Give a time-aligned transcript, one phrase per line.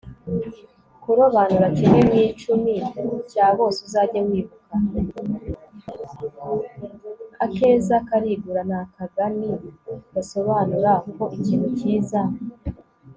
[7.45, 9.49] akeza karigura ni akagani
[10.13, 12.21] gasobanura ko ikintu kiza